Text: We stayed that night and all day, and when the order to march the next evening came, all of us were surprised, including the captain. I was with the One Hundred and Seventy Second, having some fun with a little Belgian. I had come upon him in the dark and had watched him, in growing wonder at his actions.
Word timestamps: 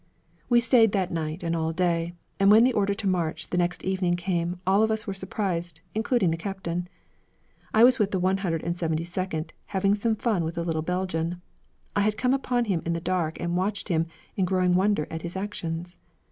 We 0.49 0.59
stayed 0.61 0.93
that 0.93 1.11
night 1.11 1.43
and 1.43 1.55
all 1.55 1.71
day, 1.71 2.15
and 2.39 2.49
when 2.49 2.63
the 2.63 2.73
order 2.73 2.95
to 2.95 3.07
march 3.07 3.49
the 3.51 3.57
next 3.59 3.83
evening 3.85 4.15
came, 4.15 4.57
all 4.65 4.81
of 4.81 4.89
us 4.89 5.05
were 5.05 5.13
surprised, 5.13 5.81
including 5.93 6.31
the 6.31 6.37
captain. 6.37 6.89
I 7.71 7.83
was 7.83 7.99
with 7.99 8.09
the 8.09 8.17
One 8.19 8.37
Hundred 8.37 8.63
and 8.63 8.75
Seventy 8.75 9.03
Second, 9.03 9.53
having 9.67 9.93
some 9.93 10.15
fun 10.15 10.43
with 10.43 10.57
a 10.57 10.63
little 10.63 10.81
Belgian. 10.81 11.43
I 11.95 12.01
had 12.01 12.17
come 12.17 12.33
upon 12.33 12.65
him 12.65 12.81
in 12.83 12.93
the 12.93 12.99
dark 12.99 13.39
and 13.39 13.51
had 13.51 13.57
watched 13.57 13.89
him, 13.89 14.07
in 14.35 14.45
growing 14.45 14.73
wonder 14.73 15.05
at 15.11 15.21
his 15.21 15.35
actions. 15.35 15.99